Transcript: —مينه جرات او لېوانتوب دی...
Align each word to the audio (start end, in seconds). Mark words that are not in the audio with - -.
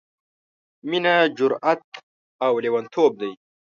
—مينه 0.89 1.13
جرات 1.37 1.83
او 2.45 2.53
لېوانتوب 2.63 3.11
دی... 3.21 3.31